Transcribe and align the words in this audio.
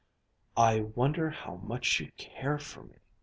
"I 0.57 0.79
wonder 0.79 1.29
how 1.29 1.57
much 1.57 1.99
you 1.99 2.11
care 2.17 2.57
for 2.57 2.81
me?" 2.81 2.95